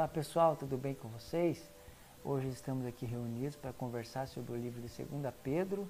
Olá 0.00 0.08
pessoal, 0.08 0.56
tudo 0.56 0.78
bem 0.78 0.94
com 0.94 1.08
vocês? 1.08 1.70
Hoje 2.24 2.48
estamos 2.48 2.86
aqui 2.86 3.04
reunidos 3.04 3.54
para 3.54 3.70
conversar 3.70 4.26
sobre 4.26 4.52
o 4.52 4.56
livro 4.56 4.80
de 4.80 4.88
2 4.88 5.34
Pedro, 5.42 5.86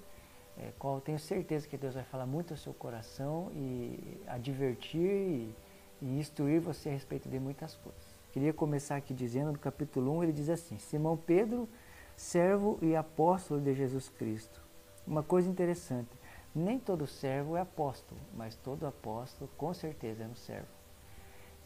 é, 0.59 0.73
qual 0.81 1.01
tenho 1.01 1.17
certeza 1.17 1.69
que 1.69 1.77
Deus 1.79 1.95
vai 1.95 2.03
falar 2.03 2.27
muito 2.27 2.53
ao 2.53 2.57
seu 2.57 2.75
coração 2.75 3.53
e 3.55 4.21
advertir 4.27 5.01
e, 5.01 5.55
e 6.03 6.19
instruir 6.19 6.61
você 6.61 6.89
a 6.89 6.93
respeito 6.93 7.29
de 7.29 7.39
muitas 7.39 7.77
coisas. 7.77 8.03
Queria 8.33 8.53
começar 8.53 8.97
aqui 8.97 9.15
dizendo, 9.15 9.53
no 9.53 9.59
capítulo 9.61 10.19
1, 10.19 10.25
ele 10.25 10.33
diz 10.33 10.49
assim: 10.49 10.77
Simão 10.77 11.17
Pedro, 11.17 11.69
servo 12.17 12.81
e 12.83 12.97
apóstolo 12.97 13.61
de 13.61 13.73
Jesus 13.75 14.09
Cristo. 14.09 14.61
Uma 15.07 15.23
coisa 15.23 15.49
interessante, 15.49 16.11
nem 16.53 16.81
todo 16.81 17.07
servo 17.07 17.57
é 17.57 17.61
apóstolo, 17.61 18.21
mas 18.35 18.57
todo 18.57 18.89
apóstolo 18.89 19.49
com 19.57 19.73
certeza 19.73 20.25
é 20.25 20.27
um 20.27 20.35
servo 20.35 20.80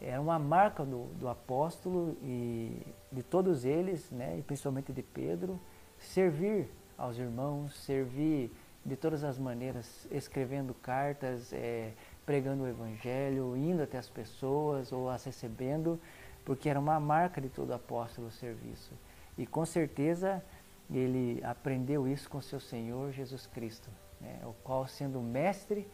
era 0.01 0.19
uma 0.21 0.37
marca 0.37 0.83
do, 0.83 1.05
do 1.19 1.27
apóstolo 1.27 2.17
e 2.21 2.85
de 3.11 3.23
todos 3.23 3.65
eles, 3.65 4.09
né, 4.11 4.37
e 4.37 4.41
principalmente 4.41 4.91
de 4.91 5.01
Pedro, 5.01 5.59
servir 5.97 6.69
aos 6.97 7.17
irmãos, 7.17 7.75
servir 7.75 8.51
de 8.85 8.95
todas 8.95 9.23
as 9.23 9.39
maneiras, 9.39 10.07
escrevendo 10.11 10.73
cartas, 10.73 11.51
é, 11.53 11.93
pregando 12.25 12.63
o 12.63 12.67
evangelho, 12.67 13.55
indo 13.57 13.81
até 13.81 13.97
as 13.97 14.09
pessoas 14.09 14.91
ou 14.91 15.09
as 15.09 15.23
recebendo, 15.23 15.99
porque 16.43 16.69
era 16.69 16.79
uma 16.79 16.99
marca 16.99 17.41
de 17.41 17.49
todo 17.49 17.73
apóstolo 17.73 18.27
o 18.27 18.31
serviço. 18.31 18.93
E 19.37 19.45
com 19.47 19.65
certeza 19.65 20.43
ele 20.91 21.41
aprendeu 21.43 22.07
isso 22.07 22.29
com 22.29 22.39
seu 22.39 22.59
Senhor 22.59 23.11
Jesus 23.11 23.47
Cristo, 23.47 23.89
né, 24.21 24.39
o 24.43 24.53
qual 24.63 24.87
sendo 24.87 25.19
mestre 25.19 25.87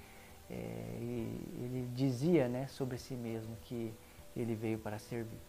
é, 0.51 0.97
ele 0.99 1.87
dizia 1.95 2.49
né, 2.49 2.67
sobre 2.67 2.97
si 2.97 3.15
mesmo 3.15 3.55
que 3.61 3.93
ele 4.35 4.53
veio 4.53 4.77
para 4.77 4.99
servir. 4.99 5.39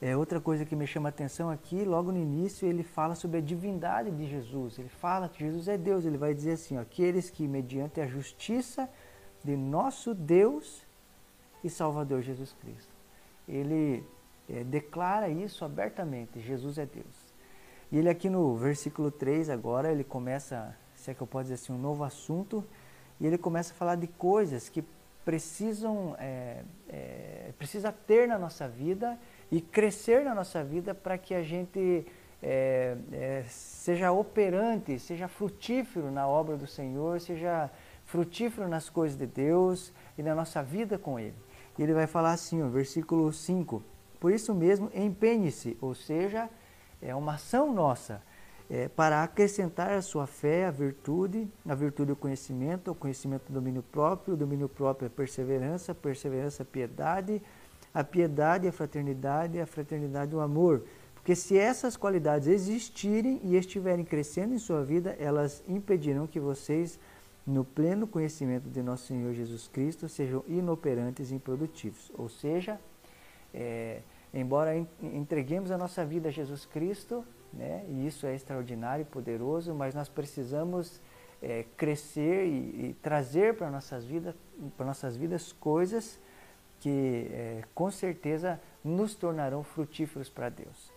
É, 0.00 0.14
outra 0.16 0.40
coisa 0.40 0.64
que 0.64 0.76
me 0.76 0.86
chama 0.86 1.08
a 1.08 1.10
atenção 1.10 1.50
aqui, 1.50 1.82
logo 1.82 2.12
no 2.12 2.18
início, 2.18 2.68
ele 2.68 2.82
fala 2.82 3.14
sobre 3.14 3.38
a 3.38 3.40
divindade 3.40 4.10
de 4.10 4.28
Jesus. 4.28 4.78
Ele 4.78 4.90
fala 4.90 5.28
que 5.28 5.38
Jesus 5.38 5.68
é 5.68 5.78
Deus. 5.78 6.04
Ele 6.04 6.18
vai 6.18 6.34
dizer 6.34 6.52
assim: 6.52 6.76
ó, 6.76 6.82
aqueles 6.82 7.30
que, 7.30 7.48
mediante 7.48 8.00
a 8.00 8.06
justiça 8.06 8.88
de 9.42 9.56
nosso 9.56 10.14
Deus 10.14 10.86
e 11.64 11.70
Salvador 11.70 12.20
Jesus 12.20 12.54
Cristo. 12.60 12.92
Ele 13.48 14.04
é, 14.50 14.62
declara 14.64 15.30
isso 15.30 15.64
abertamente: 15.64 16.40
Jesus 16.40 16.76
é 16.76 16.84
Deus. 16.84 17.34
E 17.90 17.96
ele, 17.96 18.10
aqui 18.10 18.28
no 18.28 18.54
versículo 18.54 19.10
3, 19.10 19.48
agora, 19.48 19.90
ele 19.90 20.04
começa, 20.04 20.76
se 20.94 21.10
é 21.10 21.14
que 21.14 21.22
eu 21.22 21.26
posso 21.26 21.44
dizer 21.44 21.54
assim, 21.54 21.72
um 21.72 21.78
novo 21.78 22.04
assunto 22.04 22.62
e 23.20 23.26
ele 23.26 23.38
começa 23.38 23.72
a 23.72 23.76
falar 23.76 23.96
de 23.96 24.06
coisas 24.06 24.68
que 24.68 24.84
precisam 25.24 26.14
é, 26.18 26.62
é, 26.88 27.52
precisa 27.58 27.90
ter 27.90 28.28
na 28.28 28.38
nossa 28.38 28.68
vida 28.68 29.18
e 29.50 29.60
crescer 29.60 30.24
na 30.24 30.34
nossa 30.34 30.62
vida 30.62 30.94
para 30.94 31.18
que 31.18 31.34
a 31.34 31.42
gente 31.42 32.06
é, 32.42 32.96
é, 33.12 33.44
seja 33.48 34.12
operante, 34.12 34.98
seja 34.98 35.26
frutífero 35.26 36.10
na 36.10 36.28
obra 36.28 36.56
do 36.56 36.66
Senhor, 36.66 37.20
seja 37.20 37.70
frutífero 38.04 38.68
nas 38.68 38.88
coisas 38.88 39.18
de 39.18 39.26
Deus 39.26 39.92
e 40.16 40.22
na 40.22 40.34
nossa 40.34 40.62
vida 40.62 40.96
com 40.96 41.18
Ele. 41.18 41.34
E 41.76 41.82
ele 41.82 41.92
vai 41.92 42.06
falar 42.06 42.32
assim, 42.32 42.62
ó, 42.62 42.68
versículo 42.68 43.32
5: 43.32 43.82
Por 44.20 44.32
isso 44.32 44.54
mesmo, 44.54 44.90
empenhe-se, 44.94 45.76
ou 45.80 45.94
seja, 45.94 46.48
é 47.02 47.14
uma 47.14 47.34
ação 47.34 47.72
nossa 47.72 48.22
é, 48.68 48.88
para 48.88 49.22
acrescentar 49.22 49.92
a 49.92 50.02
sua 50.02 50.26
fé 50.26 50.66
a 50.66 50.70
virtude, 50.70 51.48
a 51.66 51.74
virtude 51.74 52.12
o 52.12 52.16
conhecimento, 52.16 52.90
o 52.90 52.94
conhecimento 52.94 53.48
o 53.48 53.52
domínio 53.52 53.82
próprio, 53.82 54.34
o 54.34 54.36
domínio 54.36 54.68
próprio 54.68 55.06
a 55.06 55.10
perseverança, 55.10 55.92
a 55.92 55.94
perseverança 55.94 56.62
a 56.62 56.66
piedade, 56.66 57.40
a 57.94 58.02
piedade 58.02 58.66
a 58.66 58.72
fraternidade, 58.72 59.60
a 59.60 59.66
fraternidade 59.66 60.34
o 60.34 60.40
amor. 60.40 60.82
Porque 61.14 61.34
se 61.34 61.58
essas 61.58 61.96
qualidades 61.96 62.46
existirem 62.48 63.40
e 63.42 63.56
estiverem 63.56 64.04
crescendo 64.04 64.54
em 64.54 64.58
sua 64.58 64.84
vida, 64.84 65.16
elas 65.18 65.62
impedirão 65.66 66.26
que 66.26 66.38
vocês, 66.38 67.00
no 67.44 67.64
pleno 67.64 68.06
conhecimento 68.06 68.68
de 68.68 68.80
nosso 68.80 69.06
Senhor 69.06 69.32
Jesus 69.32 69.66
Cristo, 69.66 70.08
sejam 70.08 70.44
inoperantes 70.46 71.30
e 71.30 71.34
improdutivos. 71.34 72.12
Ou 72.16 72.28
seja, 72.28 72.80
é, 73.52 74.02
embora 74.32 74.76
entreguemos 75.02 75.72
a 75.72 75.78
nossa 75.78 76.04
vida 76.04 76.28
a 76.28 76.32
Jesus 76.32 76.64
Cristo, 76.64 77.24
né? 77.52 77.84
e 77.88 78.06
isso 78.06 78.26
é 78.26 78.34
extraordinário 78.34 79.02
e 79.02 79.04
poderoso, 79.04 79.74
mas 79.74 79.94
nós 79.94 80.08
precisamos 80.08 81.00
é, 81.42 81.64
crescer 81.76 82.46
e, 82.46 82.88
e 82.88 82.96
trazer 83.02 83.54
para 83.54 83.70
nossas 83.70 84.04
vidas, 84.04 84.34
para 84.76 84.86
nossas 84.86 85.16
vidas 85.16 85.52
coisas 85.52 86.20
que 86.80 87.28
é, 87.32 87.62
com 87.74 87.90
certeza 87.90 88.60
nos 88.84 89.14
tornarão 89.14 89.62
frutíferos 89.62 90.28
para 90.28 90.48
Deus. 90.48 90.92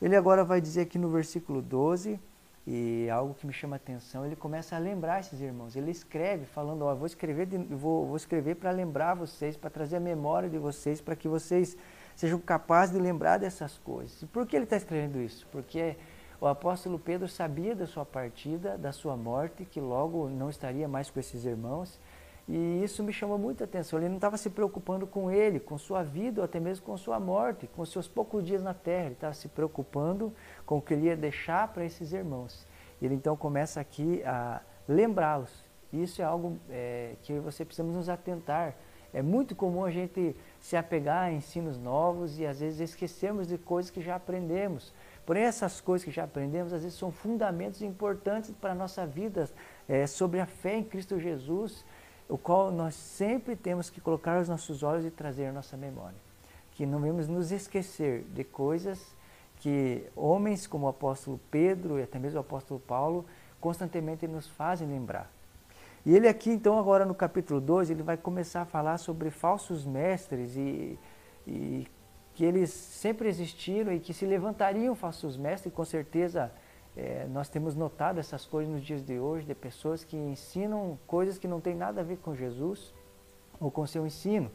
Ele 0.00 0.16
agora 0.16 0.44
vai 0.44 0.60
dizer 0.60 0.82
aqui 0.82 0.98
no 0.98 1.08
versículo 1.08 1.60
12, 1.60 2.20
e 2.66 3.10
algo 3.10 3.34
que 3.34 3.46
me 3.46 3.52
chama 3.52 3.76
a 3.76 3.78
atenção, 3.78 4.24
ele 4.24 4.34
começa 4.34 4.74
a 4.74 4.78
lembrar 4.78 5.20
esses 5.20 5.40
irmãos. 5.40 5.76
Ele 5.76 5.90
escreve 5.90 6.46
falando, 6.46 6.82
ó, 6.82 6.94
vou 6.94 7.06
escrever, 7.06 7.46
vou, 7.68 8.06
vou 8.06 8.16
escrever 8.16 8.54
para 8.54 8.70
lembrar 8.70 9.14
vocês, 9.14 9.54
para 9.56 9.68
trazer 9.68 9.96
a 9.96 10.00
memória 10.00 10.48
de 10.48 10.56
vocês, 10.56 11.00
para 11.00 11.14
que 11.14 11.28
vocês 11.28 11.76
sejam 12.16 12.38
capazes 12.38 12.94
de 12.94 13.00
lembrar 13.00 13.38
dessas 13.38 13.78
coisas. 13.78 14.22
E 14.22 14.26
por 14.26 14.46
que 14.46 14.56
ele 14.56 14.64
está 14.64 14.76
escrevendo 14.76 15.20
isso? 15.20 15.46
Porque 15.50 15.96
o 16.40 16.46
apóstolo 16.46 16.98
Pedro 16.98 17.28
sabia 17.28 17.74
da 17.74 17.86
sua 17.86 18.04
partida, 18.04 18.76
da 18.76 18.92
sua 18.92 19.16
morte, 19.16 19.64
que 19.64 19.80
logo 19.80 20.28
não 20.28 20.50
estaria 20.50 20.86
mais 20.86 21.10
com 21.10 21.18
esses 21.18 21.44
irmãos. 21.44 21.98
E 22.46 22.82
isso 22.84 23.02
me 23.02 23.12
chamou 23.12 23.38
muita 23.38 23.64
atenção. 23.64 23.98
Ele 23.98 24.08
não 24.08 24.16
estava 24.16 24.36
se 24.36 24.50
preocupando 24.50 25.06
com 25.06 25.30
ele, 25.30 25.58
com 25.58 25.78
sua 25.78 26.02
vida, 26.02 26.40
ou 26.40 26.44
até 26.44 26.60
mesmo 26.60 26.84
com 26.84 26.96
sua 26.96 27.18
morte, 27.18 27.66
com 27.66 27.84
seus 27.86 28.06
poucos 28.06 28.44
dias 28.44 28.62
na 28.62 28.74
terra. 28.74 29.06
Ele 29.06 29.14
estava 29.14 29.32
se 29.32 29.48
preocupando 29.48 30.32
com 30.66 30.76
o 30.76 30.82
que 30.82 30.92
ele 30.92 31.06
ia 31.06 31.16
deixar 31.16 31.68
para 31.68 31.84
esses 31.84 32.12
irmãos. 32.12 32.66
Ele 33.00 33.14
então 33.14 33.36
começa 33.36 33.80
aqui 33.80 34.22
a 34.24 34.60
lembrá-los. 34.86 35.64
Isso 35.92 36.20
é 36.20 36.24
algo 36.24 36.58
é, 36.68 37.14
que 37.22 37.38
você 37.38 37.64
precisamos 37.64 37.94
nos 37.94 38.08
atentar. 38.08 38.74
É 39.14 39.22
muito 39.22 39.54
comum 39.54 39.84
a 39.84 39.92
gente 39.92 40.34
se 40.60 40.76
apegar 40.76 41.22
a 41.22 41.32
ensinos 41.32 41.78
novos 41.78 42.38
e 42.40 42.44
às 42.44 42.58
vezes 42.58 42.80
esquecermos 42.80 43.46
de 43.46 43.56
coisas 43.56 43.88
que 43.88 44.02
já 44.02 44.16
aprendemos. 44.16 44.92
Porém, 45.24 45.44
essas 45.44 45.80
coisas 45.80 46.04
que 46.04 46.10
já 46.10 46.24
aprendemos, 46.24 46.72
às 46.72 46.82
vezes 46.82 46.98
são 46.98 47.12
fundamentos 47.12 47.80
importantes 47.80 48.50
para 48.60 48.72
a 48.72 48.74
nossa 48.74 49.06
vida 49.06 49.48
é, 49.88 50.04
sobre 50.06 50.40
a 50.40 50.46
fé 50.46 50.78
em 50.78 50.82
Cristo 50.82 51.18
Jesus, 51.20 51.84
o 52.28 52.36
qual 52.36 52.72
nós 52.72 52.96
sempre 52.96 53.54
temos 53.54 53.88
que 53.88 54.00
colocar 54.00 54.40
os 54.40 54.48
nossos 54.48 54.82
olhos 54.82 55.04
e 55.04 55.10
trazer 55.10 55.46
a 55.46 55.52
nossa 55.52 55.76
memória. 55.76 56.18
Que 56.72 56.84
não 56.84 57.00
vamos 57.00 57.28
nos 57.28 57.52
esquecer 57.52 58.24
de 58.34 58.42
coisas 58.42 59.14
que 59.60 60.04
homens 60.16 60.66
como 60.66 60.86
o 60.86 60.88
apóstolo 60.88 61.40
Pedro 61.50 62.00
e 62.00 62.02
até 62.02 62.18
mesmo 62.18 62.38
o 62.38 62.40
apóstolo 62.40 62.80
Paulo 62.80 63.24
constantemente 63.60 64.26
nos 64.26 64.48
fazem 64.48 64.88
lembrar. 64.88 65.33
E 66.06 66.14
ele 66.14 66.28
aqui, 66.28 66.50
então, 66.50 66.78
agora 66.78 67.06
no 67.06 67.14
capítulo 67.14 67.60
2, 67.60 67.90
ele 67.90 68.02
vai 68.02 68.16
começar 68.16 68.62
a 68.62 68.66
falar 68.66 68.98
sobre 68.98 69.30
falsos 69.30 69.86
mestres 69.86 70.54
e, 70.54 70.98
e 71.46 71.86
que 72.34 72.44
eles 72.44 72.70
sempre 72.70 73.28
existiram 73.28 73.92
e 73.92 73.98
que 73.98 74.12
se 74.12 74.26
levantariam 74.26 74.94
falsos 74.94 75.36
mestres, 75.36 75.72
e 75.72 75.74
com 75.74 75.84
certeza 75.84 76.52
é, 76.96 77.26
nós 77.30 77.48
temos 77.48 77.74
notado 77.74 78.18
essas 78.18 78.44
coisas 78.44 78.72
nos 78.72 78.84
dias 78.84 79.02
de 79.02 79.18
hoje, 79.18 79.46
de 79.46 79.54
pessoas 79.54 80.04
que 80.04 80.16
ensinam 80.16 80.98
coisas 81.06 81.38
que 81.38 81.48
não 81.48 81.60
têm 81.60 81.74
nada 81.74 82.02
a 82.02 82.04
ver 82.04 82.18
com 82.18 82.34
Jesus 82.34 82.92
ou 83.58 83.70
com 83.70 83.86
seu 83.86 84.06
ensino. 84.06 84.50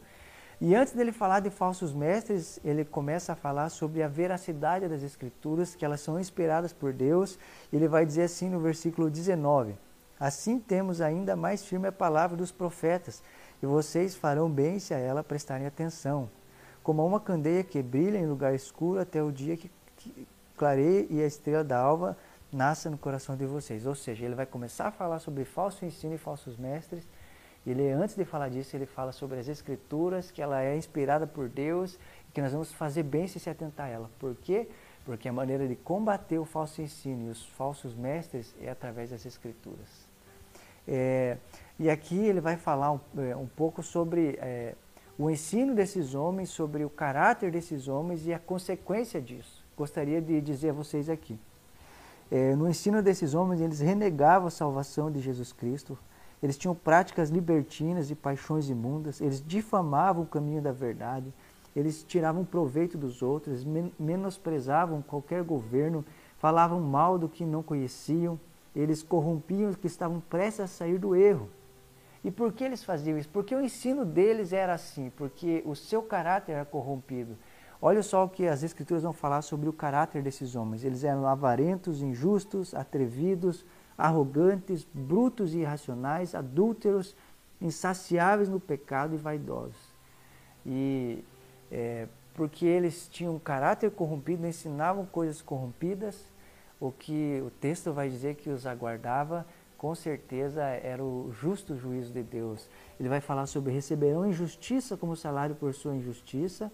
E 0.60 0.74
antes 0.74 0.92
dele 0.92 1.10
falar 1.10 1.40
de 1.40 1.48
falsos 1.48 1.94
mestres, 1.94 2.60
ele 2.62 2.84
começa 2.84 3.32
a 3.32 3.36
falar 3.36 3.70
sobre 3.70 4.02
a 4.02 4.08
veracidade 4.08 4.86
das 4.86 5.02
Escrituras, 5.02 5.74
que 5.74 5.86
elas 5.86 6.02
são 6.02 6.20
inspiradas 6.20 6.70
por 6.70 6.92
Deus. 6.92 7.38
Ele 7.72 7.88
vai 7.88 8.04
dizer 8.04 8.24
assim 8.24 8.50
no 8.50 8.60
versículo 8.60 9.10
19: 9.10 9.74
Assim 10.20 10.58
temos 10.58 11.00
ainda 11.00 11.34
mais 11.34 11.64
firme 11.64 11.88
a 11.88 11.92
palavra 11.92 12.36
dos 12.36 12.52
profetas, 12.52 13.22
e 13.62 13.66
vocês 13.66 14.14
farão 14.14 14.50
bem 14.50 14.78
se 14.78 14.92
a 14.92 14.98
ela 14.98 15.24
prestarem 15.24 15.66
atenção. 15.66 16.28
Como 16.82 17.04
uma 17.06 17.18
candeia 17.18 17.64
que 17.64 17.82
brilha 17.82 18.18
em 18.18 18.26
lugar 18.26 18.54
escuro 18.54 19.00
até 19.00 19.22
o 19.22 19.32
dia 19.32 19.56
que, 19.56 19.70
que 19.96 20.28
clareie 20.58 21.06
e 21.08 21.22
a 21.22 21.26
estrela 21.26 21.64
da 21.64 21.78
alva 21.78 22.18
nasça 22.52 22.90
no 22.90 22.98
coração 22.98 23.34
de 23.34 23.46
vocês. 23.46 23.86
Ou 23.86 23.94
seja, 23.94 24.26
ele 24.26 24.34
vai 24.34 24.44
começar 24.44 24.88
a 24.88 24.90
falar 24.90 25.18
sobre 25.20 25.44
falso 25.46 25.86
ensino 25.86 26.14
e 26.14 26.18
falsos 26.18 26.56
mestres. 26.58 27.06
Ele, 27.66 27.90
antes 27.90 28.14
de 28.14 28.24
falar 28.24 28.50
disso, 28.50 28.76
ele 28.76 28.86
fala 28.86 29.12
sobre 29.12 29.38
as 29.38 29.48
escrituras, 29.48 30.30
que 30.30 30.42
ela 30.42 30.62
é 30.62 30.76
inspirada 30.76 31.26
por 31.26 31.48
Deus 31.48 31.98
e 32.28 32.32
que 32.32 32.42
nós 32.42 32.52
vamos 32.52 32.72
fazer 32.72 33.02
bem 33.02 33.26
se 33.26 33.40
se 33.40 33.48
atentar 33.48 33.86
a 33.86 33.90
ela. 33.90 34.10
Por 34.18 34.34
quê? 34.34 34.68
Porque 35.04 35.28
a 35.28 35.32
maneira 35.32 35.66
de 35.66 35.76
combater 35.76 36.38
o 36.38 36.44
falso 36.44 36.82
ensino 36.82 37.26
e 37.26 37.30
os 37.30 37.44
falsos 37.46 37.94
mestres 37.94 38.54
é 38.60 38.70
através 38.70 39.10
das 39.10 39.24
escrituras. 39.24 40.10
É, 40.86 41.36
e 41.78 41.88
aqui 41.88 42.18
ele 42.18 42.40
vai 42.40 42.56
falar 42.56 42.92
um, 42.92 43.00
é, 43.18 43.36
um 43.36 43.46
pouco 43.46 43.82
sobre 43.82 44.38
é, 44.40 44.74
o 45.18 45.30
ensino 45.30 45.74
desses 45.74 46.14
homens, 46.14 46.48
sobre 46.50 46.84
o 46.84 46.90
caráter 46.90 47.50
desses 47.50 47.88
homens 47.88 48.26
e 48.26 48.32
a 48.32 48.38
consequência 48.38 49.20
disso. 49.20 49.64
Gostaria 49.76 50.20
de 50.20 50.40
dizer 50.40 50.70
a 50.70 50.72
vocês 50.72 51.08
aqui. 51.08 51.38
É, 52.30 52.54
no 52.54 52.68
ensino 52.68 53.02
desses 53.02 53.34
homens, 53.34 53.60
eles 53.60 53.80
renegavam 53.80 54.48
a 54.48 54.50
salvação 54.50 55.10
de 55.10 55.20
Jesus 55.20 55.52
Cristo, 55.52 55.98
eles 56.42 56.56
tinham 56.56 56.74
práticas 56.74 57.28
libertinas 57.28 58.10
e 58.10 58.14
paixões 58.14 58.70
imundas, 58.70 59.20
eles 59.20 59.42
difamavam 59.46 60.22
o 60.22 60.26
caminho 60.26 60.62
da 60.62 60.72
verdade, 60.72 61.32
eles 61.74 62.02
tiravam 62.02 62.44
proveito 62.44 62.96
dos 62.96 63.20
outros, 63.22 63.64
menosprezavam 63.98 65.02
qualquer 65.02 65.42
governo, 65.42 66.04
falavam 66.38 66.80
mal 66.80 67.18
do 67.18 67.28
que 67.28 67.44
não 67.44 67.62
conheciam, 67.62 68.38
eles 68.74 69.02
corrompiam 69.02 69.70
os 69.70 69.76
que 69.76 69.86
estavam 69.86 70.20
prestes 70.20 70.60
a 70.60 70.66
sair 70.66 70.98
do 70.98 71.14
erro. 71.14 71.48
E 72.22 72.30
por 72.30 72.52
que 72.52 72.64
eles 72.64 72.84
faziam 72.84 73.18
isso? 73.18 73.28
Porque 73.28 73.54
o 73.54 73.60
ensino 73.60 74.04
deles 74.04 74.52
era 74.52 74.74
assim, 74.74 75.10
porque 75.16 75.62
o 75.64 75.74
seu 75.74 76.02
caráter 76.02 76.52
era 76.52 76.64
corrompido. 76.64 77.36
Olha 77.82 78.02
só 78.02 78.24
o 78.24 78.28
que 78.28 78.46
as 78.46 78.62
Escrituras 78.62 79.02
vão 79.02 79.12
falar 79.12 79.40
sobre 79.40 79.68
o 79.68 79.72
caráter 79.72 80.22
desses 80.22 80.54
homens. 80.54 80.84
Eles 80.84 81.02
eram 81.02 81.26
avarentos, 81.26 82.02
injustos, 82.02 82.74
atrevidos, 82.74 83.64
arrogantes, 83.96 84.86
brutos 84.92 85.54
e 85.54 85.60
irracionais, 85.60 86.34
adúlteros, 86.34 87.16
insaciáveis 87.60 88.48
no 88.50 88.60
pecado 88.60 89.14
e 89.14 89.18
vaidosos. 89.18 89.80
E 90.64 91.24
é, 91.72 92.06
porque 92.34 92.66
eles 92.66 93.08
tinham 93.08 93.34
um 93.34 93.38
caráter 93.38 93.90
corrompido, 93.90 94.46
ensinavam 94.46 95.06
coisas 95.06 95.40
corrompidas, 95.40 96.24
o 96.80 96.90
que 96.90 97.42
o 97.46 97.50
texto 97.50 97.92
vai 97.92 98.08
dizer 98.08 98.36
que 98.36 98.48
os 98.48 98.66
aguardava, 98.66 99.46
com 99.76 99.94
certeza 99.94 100.62
era 100.62 101.04
o 101.04 101.30
justo 101.32 101.76
juízo 101.76 102.12
de 102.12 102.22
Deus. 102.22 102.68
Ele 102.98 103.08
vai 103.08 103.20
falar 103.20 103.46
sobre 103.46 103.72
receberão 103.72 104.26
injustiça 104.26 104.96
como 104.96 105.14
salário 105.14 105.54
por 105.54 105.74
sua 105.74 105.94
injustiça, 105.94 106.72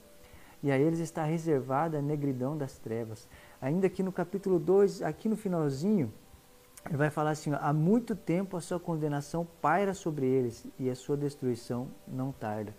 e 0.63 0.71
a 0.71 0.79
eles 0.79 1.01
está 1.01 1.25
reservada 1.25 1.99
a 1.99 2.03
negridão 2.03 2.57
das 2.57 2.79
trevas. 2.79 3.29
Ainda 3.61 3.89
que 3.89 4.03
no 4.03 4.11
capítulo 4.13 4.59
2, 4.59 5.03
aqui 5.03 5.29
no 5.29 5.37
finalzinho, 5.37 6.13
ele 6.87 6.97
vai 6.97 7.11
falar 7.11 7.31
assim: 7.31 7.53
há 7.53 7.73
muito 7.73 8.15
tempo 8.15 8.57
a 8.57 8.61
sua 8.61 8.81
condenação 8.81 9.47
paira 9.61 9.93
sobre 9.93 10.27
eles 10.27 10.67
e 10.79 10.89
a 10.89 10.95
sua 10.95 11.17
destruição 11.17 11.89
não 12.07 12.33
tarda. 12.33 12.75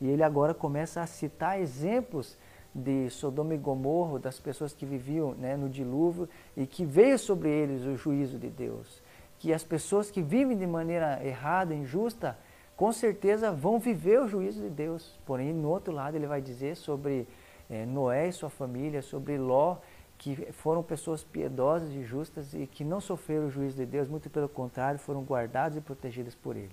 E 0.00 0.08
ele 0.08 0.22
agora 0.22 0.52
começa 0.52 1.00
a 1.00 1.06
citar 1.06 1.60
exemplos 1.60 2.36
de 2.74 3.10
Sodoma 3.10 3.54
e 3.54 3.58
Gomorra, 3.58 4.18
das 4.18 4.40
pessoas 4.40 4.72
que 4.72 4.86
viviam 4.86 5.34
né, 5.34 5.56
no 5.56 5.68
dilúvio 5.68 6.28
e 6.56 6.66
que 6.66 6.84
veio 6.84 7.18
sobre 7.18 7.48
eles 7.50 7.84
o 7.84 7.96
juízo 7.96 8.38
de 8.38 8.48
Deus. 8.48 9.02
Que 9.38 9.52
as 9.52 9.64
pessoas 9.64 10.10
que 10.10 10.22
vivem 10.22 10.56
de 10.56 10.66
maneira 10.66 11.20
errada, 11.24 11.74
injusta, 11.74 12.38
com 12.76 12.92
certeza 12.92 13.52
vão 13.52 13.78
viver 13.78 14.20
o 14.20 14.28
juízo 14.28 14.62
de 14.62 14.70
Deus. 14.70 15.18
Porém, 15.26 15.52
no 15.52 15.68
outro 15.68 15.92
lado, 15.92 16.16
ele 16.16 16.26
vai 16.26 16.40
dizer 16.40 16.76
sobre 16.76 17.26
é, 17.68 17.84
Noé 17.84 18.28
e 18.28 18.32
sua 18.32 18.50
família, 18.50 19.02
sobre 19.02 19.36
Ló 19.36 19.76
que 20.22 20.52
foram 20.52 20.84
pessoas 20.84 21.24
piedosas 21.24 21.90
e 21.90 22.04
justas 22.04 22.54
e 22.54 22.64
que 22.64 22.84
não 22.84 23.00
sofreram 23.00 23.48
o 23.48 23.50
juízo 23.50 23.76
de 23.76 23.84
Deus, 23.84 24.06
muito 24.06 24.30
pelo 24.30 24.48
contrário, 24.48 24.96
foram 24.96 25.24
guardados 25.24 25.76
e 25.76 25.80
protegidos 25.80 26.32
por 26.32 26.56
Ele. 26.56 26.70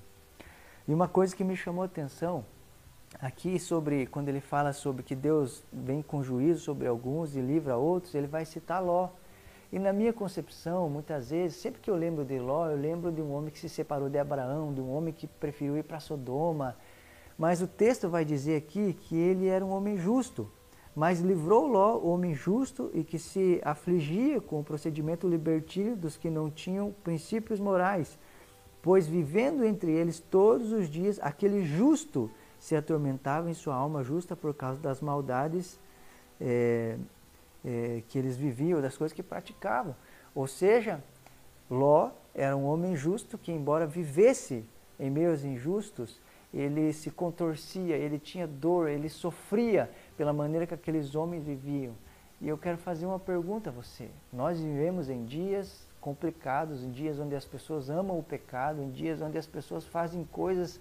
E 0.88 0.94
uma 0.94 1.08
coisa 1.08 1.36
que 1.36 1.44
me 1.44 1.56
chamou 1.56 1.82
a 1.82 1.88
atenção 1.88 2.46
aqui 3.20 3.58
sobre 3.58 4.06
quando 4.06 4.30
ele 4.30 4.42
fala 4.42 4.74
sobre 4.74 5.04
que 5.04 5.16
Deus 5.16 5.64
vem 5.72 6.02
com 6.02 6.22
juízo 6.22 6.62
sobre 6.62 6.88
alguns 6.88 7.36
e 7.36 7.42
livra 7.42 7.78
outros, 7.78 8.14
ele 8.14 8.28
vai 8.28 8.46
citar 8.46 8.84
Ló. 8.84 9.10
E 9.72 9.78
na 9.78 9.94
minha 9.94 10.12
concepção, 10.12 10.90
muitas 10.90 11.30
vezes, 11.30 11.58
sempre 11.58 11.80
que 11.80 11.90
eu 11.90 11.96
lembro 11.96 12.26
de 12.26 12.40
Ló, 12.40 12.68
eu 12.68 12.78
lembro 12.78 13.12
de 13.12 13.22
um 13.22 13.32
homem 13.32 13.52
que 13.52 13.60
se 13.60 13.70
separou 13.70 14.10
de 14.10 14.18
Abraão, 14.18 14.74
de 14.74 14.82
um 14.82 14.92
homem 14.92 15.14
que 15.14 15.28
preferiu 15.28 15.78
ir 15.78 15.84
para 15.84 16.00
Sodoma. 16.00 16.76
Mas 17.38 17.62
o 17.62 17.68
texto 17.68 18.10
vai 18.10 18.26
dizer 18.26 18.56
aqui 18.58 18.94
que 18.94 19.16
ele 19.16 19.48
era 19.48 19.64
um 19.64 19.70
homem 19.70 19.96
justo. 19.98 20.50
Mas 20.96 21.20
livrou 21.22 21.68
Ló, 21.68 21.98
o 21.98 22.10
homem 22.10 22.34
justo 22.34 22.90
e 22.94 23.04
que 23.04 23.20
se 23.20 23.62
afligia 23.64 24.42
com 24.42 24.60
o 24.60 24.64
procedimento 24.64 25.28
libertino 25.28 25.96
dos 25.96 26.18
que 26.18 26.30
não 26.30 26.50
tinham 26.50 26.94
princípios 27.04 27.60
morais, 27.60 28.18
pois 28.82 29.08
vivendo 29.08 29.64
entre 29.64 29.92
eles 29.92 30.20
todos 30.20 30.72
os 30.72 30.90
dias, 30.90 31.20
aquele 31.22 31.64
justo 31.64 32.30
se 32.60 32.76
atormentava 32.76 33.50
em 33.50 33.54
sua 33.54 33.76
alma 33.76 34.04
justa 34.04 34.36
por 34.36 34.54
causa 34.54 34.80
das 34.80 35.02
maldades 35.02 35.80
é, 36.40 36.98
é, 37.66 38.04
que 38.08 38.18
eles 38.20 38.38
viviam, 38.38 38.82
das 38.82 38.98
coisas 38.98 39.16
que 39.16 39.24
praticavam. 39.24 39.96
Ou 40.36 40.46
seja, 40.48 41.04
Ló 41.70 42.12
era 42.36 42.56
um 42.56 42.66
homem 42.66 42.96
justo 42.96 43.38
que, 43.38 43.52
embora 43.52 43.88
vivesse 43.88 44.66
em 45.00 45.10
meios 45.10 45.44
injustos, 45.44 46.20
ele 46.54 46.92
se 46.94 47.12
contorcia, 47.12 47.96
ele 47.96 48.18
tinha 48.20 48.48
dor, 48.48 48.90
ele 48.90 49.08
sofria 49.08 49.90
pela 50.18 50.34
maneira 50.34 50.66
que 50.66 50.74
aqueles 50.74 51.16
homens 51.16 51.44
viviam. 51.44 51.94
E 52.42 52.48
eu 52.48 52.58
quero 52.58 52.78
fazer 52.78 53.06
uma 53.06 53.20
pergunta 53.20 53.70
a 53.70 53.74
você. 53.74 54.10
Nós 54.32 54.60
vivemos 54.60 55.10
em 55.10 55.26
dias 55.26 55.88
complicados, 56.00 56.84
em 56.84 56.92
dias 56.92 57.20
onde 57.20 57.36
as 57.36 57.46
pessoas 57.46 57.90
amam 57.90 58.18
o 58.18 58.24
pecado, 58.24 58.82
em 58.82 58.90
dias 58.90 59.22
onde 59.22 59.38
as 59.38 59.46
pessoas 59.46 59.86
fazem 59.86 60.24
coisas 60.32 60.80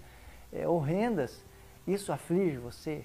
é, 0.51 0.67
horrendas. 0.67 1.43
Isso 1.87 2.11
aflige 2.11 2.57
você? 2.57 3.03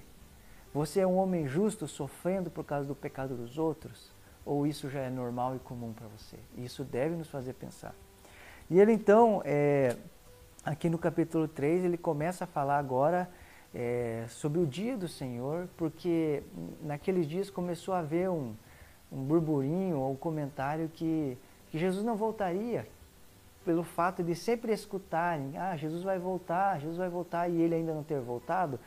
Você 0.73 1.01
é 1.01 1.07
um 1.07 1.17
homem 1.17 1.47
justo 1.47 1.87
sofrendo 1.87 2.51
por 2.51 2.65
causa 2.65 2.87
do 2.87 2.95
pecado 2.95 3.37
dos 3.37 3.59
outros? 3.59 4.13
Ou 4.45 4.67
isso 4.67 4.91
já 4.91 5.01
é 5.01 5.11
normal 5.11 5.57
e 5.57 5.59
comum 5.61 5.93
para 5.93 6.07
você? 6.09 6.37
Isso 6.57 6.85
deve 6.85 7.15
nos 7.15 7.29
fazer 7.29 7.55
pensar. 7.55 7.95
E 8.69 8.81
ele 8.81 8.93
então, 8.93 9.41
é, 9.45 9.97
aqui 10.65 10.91
no 10.91 10.99
capítulo 10.99 11.47
3, 11.47 11.85
ele 11.85 11.97
começa 11.97 12.45
a 12.45 12.47
falar 12.47 12.79
agora 12.79 13.31
é, 13.75 14.25
sobre 14.29 14.61
o 14.61 14.67
dia 14.67 14.97
do 14.97 15.09
Senhor, 15.09 15.69
porque 15.77 16.43
naqueles 16.83 17.27
dias 17.27 17.51
começou 17.51 17.95
a 17.95 17.99
haver 17.99 18.31
um, 18.31 18.55
um 19.13 19.23
burburinho 19.23 19.99
ou 19.99 20.13
um 20.13 20.17
comentário 20.17 20.89
que, 20.89 21.37
que 21.71 21.79
Jesus 21.79 22.05
não 22.05 22.17
voltaria, 22.17 22.87
pelo 23.65 23.83
fato 23.83 24.23
de 24.23 24.35
sempre 24.35 24.73
escutarem, 24.73 25.57
ah, 25.57 25.77
Jesus 25.77 26.03
vai 26.03 26.19
voltar, 26.19 26.81
Jesus 26.81 26.99
vai 26.99 27.09
voltar 27.09 27.49
e 27.49 27.61
ele 27.61 27.75
ainda 27.75 27.95
não 27.95 28.03
ter 28.03 28.21
voltado. 28.21 28.79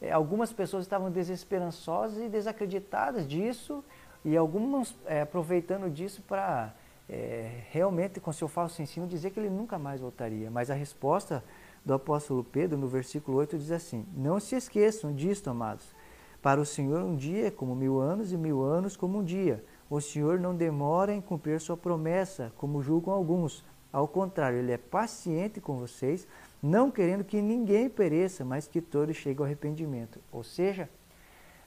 É, 0.00 0.10
algumas 0.10 0.52
pessoas 0.52 0.84
estavam 0.84 1.10
desesperançosas 1.10 2.24
e 2.24 2.28
desacreditadas 2.28 3.26
disso 3.26 3.84
e 4.24 4.36
algumas 4.36 4.96
é, 5.06 5.20
aproveitando 5.20 5.90
disso 5.90 6.22
para 6.22 6.74
é, 7.08 7.62
realmente 7.70 8.20
com 8.20 8.32
seu 8.32 8.48
falso 8.48 8.80
ensino 8.80 9.06
dizer 9.06 9.30
que 9.30 9.38
ele 9.38 9.50
nunca 9.50 9.78
mais 9.78 10.00
voltaria. 10.00 10.50
Mas 10.50 10.70
a 10.70 10.74
resposta 10.74 11.44
do 11.84 11.94
apóstolo 11.94 12.42
Pedro, 12.42 12.78
no 12.78 12.88
versículo 12.88 13.38
8, 13.38 13.58
diz 13.58 13.70
assim: 13.70 14.06
Não 14.16 14.40
se 14.40 14.56
esqueçam 14.56 15.12
disto, 15.12 15.50
amados. 15.50 15.94
Para 16.40 16.60
o 16.60 16.66
Senhor, 16.66 17.02
um 17.02 17.14
dia 17.14 17.48
é 17.48 17.50
como 17.50 17.74
mil 17.74 18.00
anos, 18.00 18.32
e 18.32 18.36
mil 18.36 18.62
anos 18.62 18.96
como 18.96 19.18
um 19.18 19.24
dia. 19.24 19.64
O 19.88 20.00
Senhor 20.00 20.40
não 20.40 20.54
demora 20.54 21.12
em 21.12 21.20
cumprir 21.20 21.60
sua 21.60 21.76
promessa, 21.76 22.52
como 22.56 22.82
julgam 22.82 23.12
alguns. 23.12 23.64
Ao 23.92 24.08
contrário, 24.08 24.58
Ele 24.58 24.72
é 24.72 24.78
paciente 24.78 25.60
com 25.60 25.76
vocês, 25.76 26.26
não 26.62 26.90
querendo 26.90 27.24
que 27.24 27.42
ninguém 27.42 27.90
pereça, 27.90 28.44
mas 28.44 28.66
que 28.66 28.80
todos 28.80 29.16
cheguem 29.16 29.38
ao 29.40 29.44
arrependimento. 29.44 30.18
Ou 30.32 30.42
seja, 30.42 30.88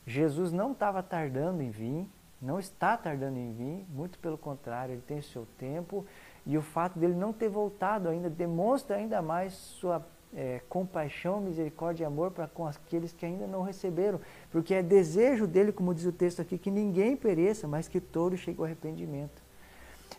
Jesus 0.08 0.52
não 0.52 0.72
estava 0.72 1.04
tardando 1.04 1.62
em 1.62 1.70
vir, 1.70 2.10
não 2.42 2.60
está 2.60 2.98
tardando 2.98 3.38
em 3.38 3.54
vir, 3.54 3.86
muito 3.90 4.18
pelo 4.20 4.38
contrário, 4.38 4.94
Ele 4.94 5.02
tem 5.02 5.20
o 5.20 5.24
seu 5.24 5.48
tempo 5.58 6.06
e 6.46 6.58
o 6.58 6.62
fato 6.62 6.98
dele 6.98 7.14
não 7.14 7.34
ter 7.34 7.50
voltado 7.50 8.10
ainda 8.10 8.30
demonstra 8.30 8.98
ainda 8.98 9.22
mais 9.22 9.54
sua 9.54 10.06
é, 10.36 10.62
compaixão, 10.68 11.40
misericórdia 11.40 12.04
e 12.04 12.06
amor 12.06 12.32
para 12.32 12.48
com 12.48 12.68
aqueles 12.68 13.14
que 13.14 13.26
ainda 13.26 13.48
não 13.48 13.62
receberam. 13.62 14.20
Porque 14.52 14.74
é 14.74 14.84
desejo 14.84 15.48
dele, 15.48 15.72
como 15.72 15.94
diz 15.94 16.06
o 16.06 16.12
texto 16.12 16.42
aqui, 16.42 16.58
que 16.58 16.70
ninguém 16.70 17.16
pereça, 17.16 17.68
mas 17.68 17.88
que 17.88 18.02
todos 18.02 18.40
cheguem 18.40 18.60
ao 18.60 18.66
arrependimento. 18.66 19.42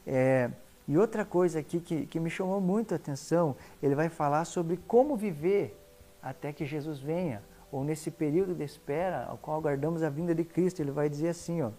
É, 0.07 0.51
e 0.87 0.97
outra 0.97 1.25
coisa 1.25 1.59
aqui 1.59 1.81
que, 1.81 2.07
que 2.07 2.21
me 2.21 2.31
chamou 2.31 2.61
muito 2.61 2.93
a 2.93 2.97
atenção, 2.97 3.57
ele 3.83 3.95
vai 3.95 4.09
falar 4.09 4.45
sobre 4.45 4.77
como 4.77 5.17
viver 5.17 5.79
até 6.23 6.53
que 6.53 6.65
Jesus 6.65 6.99
venha, 6.99 7.43
ou 7.71 7.85
nesse 7.85 8.11
período 8.11 8.55
de 8.55 8.65
espera 8.65 9.25
ao 9.25 9.37
qual 9.37 9.59
aguardamos 9.59 10.03
a 10.03 10.09
vinda 10.09 10.35
de 10.35 10.45
Cristo. 10.45 10.81
Ele 10.81 10.93
vai 10.93 11.09
dizer 11.09 11.29
assim, 11.29 11.63
ó, 11.63 11.71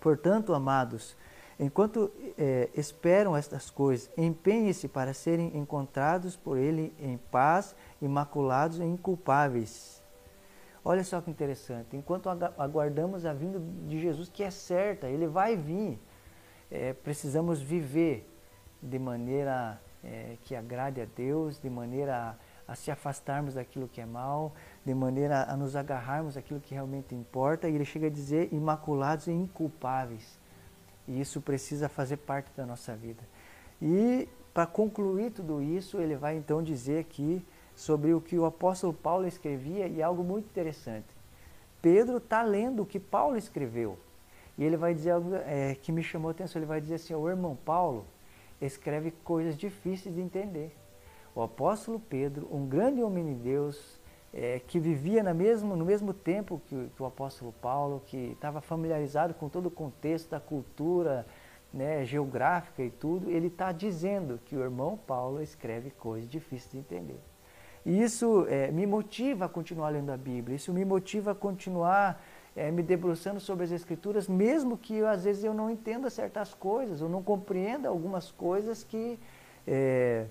portanto, 0.00 0.54
amados, 0.54 1.16
Enquanto 1.62 2.10
é, 2.36 2.70
esperam 2.74 3.36
estas 3.36 3.70
coisas, 3.70 4.10
empenhem-se 4.16 4.88
para 4.88 5.14
serem 5.14 5.56
encontrados 5.56 6.36
por 6.36 6.58
Ele 6.58 6.92
em 6.98 7.16
paz, 7.16 7.76
imaculados 8.00 8.80
e 8.80 8.82
inculpáveis. 8.82 10.02
Olha 10.84 11.04
só 11.04 11.20
que 11.20 11.30
interessante. 11.30 11.96
Enquanto 11.96 12.28
aguardamos 12.28 13.24
a 13.24 13.32
vinda 13.32 13.60
de 13.86 14.00
Jesus, 14.00 14.28
que 14.28 14.42
é 14.42 14.50
certa, 14.50 15.06
Ele 15.06 15.28
vai 15.28 15.56
vir, 15.56 16.00
é, 16.72 16.94
precisamos 16.94 17.60
viver 17.60 18.26
de 18.82 18.98
maneira 18.98 19.78
é, 20.02 20.36
que 20.42 20.56
agrade 20.56 21.02
a 21.02 21.04
Deus, 21.04 21.60
de 21.60 21.68
maneira 21.68 22.34
a, 22.66 22.72
a 22.72 22.74
se 22.74 22.90
afastarmos 22.90 23.54
daquilo 23.54 23.86
que 23.86 24.00
é 24.00 24.06
mal, 24.06 24.54
de 24.84 24.94
maneira 24.94 25.44
a 25.44 25.54
nos 25.54 25.76
agarrarmos 25.76 26.34
daquilo 26.34 26.60
que 26.60 26.74
realmente 26.74 27.14
importa. 27.14 27.68
E 27.68 27.74
Ele 27.74 27.84
chega 27.84 28.06
a 28.06 28.10
dizer 28.10 28.48
imaculados 28.52 29.26
e 29.26 29.32
inculpáveis. 29.32 30.40
E 31.06 31.20
isso 31.20 31.42
precisa 31.42 31.90
fazer 31.90 32.16
parte 32.16 32.50
da 32.56 32.64
nossa 32.64 32.96
vida. 32.96 33.22
E 33.80 34.26
para 34.54 34.66
concluir 34.66 35.30
tudo 35.30 35.62
isso, 35.62 35.98
ele 35.98 36.16
vai 36.16 36.36
então 36.36 36.62
dizer 36.62 37.00
aqui 37.00 37.44
sobre 37.74 38.14
o 38.14 38.20
que 38.20 38.38
o 38.38 38.44
apóstolo 38.44 38.92
Paulo 38.92 39.26
escrevia 39.26 39.88
e 39.88 40.02
algo 40.02 40.22
muito 40.22 40.46
interessante. 40.46 41.08
Pedro 41.80 42.18
está 42.18 42.42
lendo 42.42 42.82
o 42.82 42.86
que 42.86 43.00
Paulo 43.00 43.36
escreveu. 43.36 43.98
E 44.56 44.64
ele 44.64 44.76
vai 44.76 44.94
dizer 44.94 45.12
algo 45.12 45.34
é, 45.34 45.74
que 45.74 45.90
me 45.90 46.02
chamou 46.02 46.28
a 46.28 46.32
atenção. 46.32 46.60
Ele 46.60 46.66
vai 46.66 46.80
dizer 46.80 46.96
assim: 46.96 47.14
o 47.14 47.28
irmão 47.28 47.56
Paulo 47.64 48.04
escreve 48.60 49.10
coisas 49.24 49.56
difíceis 49.56 50.14
de 50.14 50.20
entender. 50.20 50.76
O 51.34 51.42
apóstolo 51.42 51.98
Pedro, 51.98 52.48
um 52.52 52.66
grande 52.66 53.02
homem 53.02 53.24
de 53.24 53.34
Deus, 53.34 54.00
é, 54.32 54.60
que 54.60 54.78
vivia 54.78 55.22
na 55.22 55.34
mesmo, 55.34 55.76
no 55.76 55.84
mesmo 55.84 56.12
tempo 56.12 56.60
que, 56.66 56.90
que 56.94 57.02
o 57.02 57.06
apóstolo 57.06 57.52
Paulo, 57.60 58.02
que 58.06 58.32
estava 58.32 58.60
familiarizado 58.60 59.34
com 59.34 59.48
todo 59.48 59.66
o 59.66 59.70
contexto 59.70 60.30
da 60.30 60.40
cultura 60.40 61.26
né, 61.72 62.04
geográfica 62.04 62.82
e 62.82 62.90
tudo, 62.90 63.30
ele 63.30 63.46
está 63.46 63.72
dizendo 63.72 64.38
que 64.44 64.56
o 64.56 64.62
irmão 64.62 64.98
Paulo 65.06 65.42
escreve 65.42 65.90
coisas 65.90 66.28
difíceis 66.28 66.70
de 66.72 66.78
entender. 66.78 67.20
E 67.84 68.00
isso 68.00 68.46
é, 68.48 68.70
me 68.70 68.86
motiva 68.86 69.46
a 69.46 69.48
continuar 69.48 69.88
lendo 69.88 70.12
a 70.12 70.16
Bíblia, 70.16 70.56
isso 70.56 70.72
me 70.72 70.84
motiva 70.84 71.32
a 71.32 71.34
continuar 71.34 72.22
é, 72.56 72.70
me 72.70 72.82
debruçando 72.82 73.40
sobre 73.40 73.64
as 73.64 73.70
Escrituras, 73.70 74.28
mesmo 74.28 74.76
que 74.76 75.02
às 75.02 75.24
vezes 75.24 75.44
eu 75.44 75.54
não 75.54 75.70
entenda 75.70 76.10
certas 76.10 76.52
coisas, 76.52 77.00
ou 77.00 77.08
não 77.08 77.22
compreenda 77.22 77.88
algumas 77.88 78.30
coisas 78.30 78.84
que 78.84 79.18
é, 79.66 80.26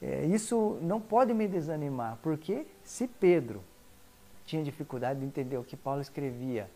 é, 0.00 0.26
isso 0.26 0.78
não 0.82 1.00
pode 1.00 1.32
me 1.34 1.46
desanimar, 1.46 2.18
porque 2.22 2.66
se 2.84 3.06
Pedro 3.06 3.62
tinha 4.44 4.62
dificuldade 4.62 5.20
de 5.20 5.26
entender 5.26 5.56
o 5.56 5.64
que 5.64 5.76
Paulo 5.76 6.00
escrevia, 6.00 6.70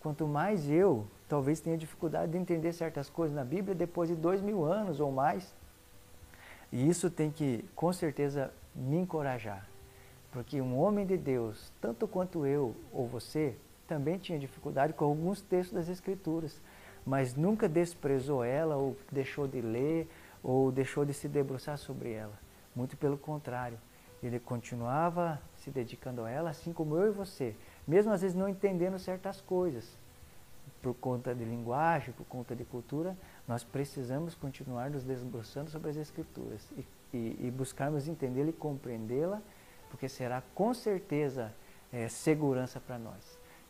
quanto 0.00 0.26
mais 0.26 0.70
eu 0.70 1.06
talvez 1.28 1.60
tenha 1.60 1.76
dificuldade 1.76 2.32
de 2.32 2.38
entender 2.38 2.72
certas 2.72 3.10
coisas 3.10 3.36
na 3.36 3.44
Bíblia 3.44 3.74
depois 3.74 4.08
de 4.08 4.14
dois 4.14 4.40
mil 4.40 4.64
anos 4.64 5.00
ou 5.00 5.12
mais. 5.12 5.54
E 6.70 6.88
isso 6.88 7.10
tem 7.10 7.30
que, 7.30 7.64
com 7.74 7.92
certeza, 7.92 8.52
me 8.74 8.96
encorajar. 8.96 9.66
Porque 10.30 10.60
um 10.60 10.78
homem 10.78 11.06
de 11.06 11.16
Deus, 11.16 11.72
tanto 11.80 12.06
quanto 12.06 12.46
eu 12.46 12.74
ou 12.92 13.06
você, 13.06 13.56
também 13.88 14.18
tinha 14.18 14.38
dificuldade 14.38 14.92
com 14.92 15.06
alguns 15.06 15.40
textos 15.40 15.74
das 15.74 15.88
Escrituras, 15.88 16.60
mas 17.04 17.34
nunca 17.34 17.66
desprezou 17.66 18.44
ela 18.44 18.76
ou 18.76 18.94
deixou 19.10 19.48
de 19.48 19.62
ler 19.62 20.08
ou 20.42 20.70
deixou 20.70 21.04
de 21.04 21.14
se 21.14 21.26
debruçar 21.26 21.78
sobre 21.78 22.12
ela. 22.12 22.38
Muito 22.76 22.96
pelo 22.96 23.16
contrário, 23.16 23.78
ele 24.22 24.38
continuava 24.38 25.40
se 25.56 25.70
dedicando 25.70 26.22
a 26.22 26.30
ela, 26.30 26.50
assim 26.50 26.72
como 26.72 26.96
eu 26.96 27.08
e 27.08 27.10
você, 27.10 27.56
mesmo 27.86 28.12
às 28.12 28.20
vezes 28.20 28.36
não 28.36 28.48
entendendo 28.48 28.98
certas 28.98 29.40
coisas. 29.40 29.96
Por 30.82 30.94
conta 30.94 31.34
de 31.34 31.44
linguagem, 31.44 32.12
por 32.12 32.26
conta 32.26 32.54
de 32.54 32.64
cultura, 32.64 33.16
nós 33.48 33.64
precisamos 33.64 34.34
continuar 34.34 34.90
nos 34.90 35.02
debruçando 35.02 35.70
sobre 35.70 35.90
as 35.90 35.96
Escrituras 35.96 36.68
e, 36.76 37.16
e, 37.16 37.46
e 37.46 37.50
buscarmos 37.50 38.06
entendê-la 38.06 38.50
e 38.50 38.52
compreendê-la, 38.52 39.40
porque 39.90 40.08
será 40.08 40.42
com 40.54 40.74
certeza 40.74 41.52
é, 41.92 42.06
segurança 42.08 42.78
para 42.78 42.98
nós. 42.98 43.37